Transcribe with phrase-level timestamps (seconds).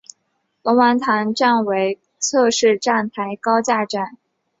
[0.63, 4.17] 龙王塘站为侧式站台高架站。